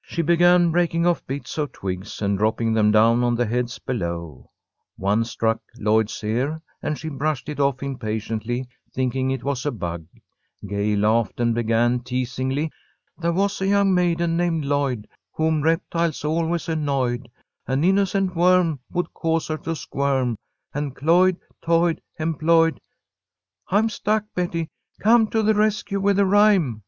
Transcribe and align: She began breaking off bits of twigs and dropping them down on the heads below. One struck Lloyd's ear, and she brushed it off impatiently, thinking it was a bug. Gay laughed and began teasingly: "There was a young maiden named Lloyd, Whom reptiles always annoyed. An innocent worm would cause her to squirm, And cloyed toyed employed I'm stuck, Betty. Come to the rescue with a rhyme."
She 0.00 0.22
began 0.22 0.70
breaking 0.70 1.06
off 1.06 1.26
bits 1.26 1.58
of 1.58 1.70
twigs 1.70 2.22
and 2.22 2.38
dropping 2.38 2.72
them 2.72 2.90
down 2.90 3.22
on 3.22 3.34
the 3.34 3.44
heads 3.44 3.78
below. 3.78 4.50
One 4.96 5.22
struck 5.26 5.60
Lloyd's 5.78 6.24
ear, 6.24 6.62
and 6.82 6.96
she 6.98 7.10
brushed 7.10 7.50
it 7.50 7.60
off 7.60 7.82
impatiently, 7.82 8.66
thinking 8.94 9.30
it 9.30 9.44
was 9.44 9.66
a 9.66 9.70
bug. 9.70 10.06
Gay 10.66 10.96
laughed 10.96 11.40
and 11.40 11.54
began 11.54 12.00
teasingly: 12.00 12.70
"There 13.18 13.34
was 13.34 13.60
a 13.60 13.66
young 13.66 13.92
maiden 13.92 14.38
named 14.38 14.64
Lloyd, 14.64 15.06
Whom 15.34 15.60
reptiles 15.62 16.24
always 16.24 16.66
annoyed. 16.66 17.30
An 17.66 17.84
innocent 17.84 18.34
worm 18.34 18.80
would 18.94 19.12
cause 19.12 19.48
her 19.48 19.58
to 19.58 19.76
squirm, 19.76 20.38
And 20.72 20.96
cloyed 20.96 21.36
toyed 21.60 22.00
employed 22.18 22.80
I'm 23.68 23.90
stuck, 23.90 24.24
Betty. 24.34 24.70
Come 25.00 25.26
to 25.28 25.42
the 25.42 25.52
rescue 25.54 26.00
with 26.00 26.18
a 26.18 26.24
rhyme." 26.24 26.82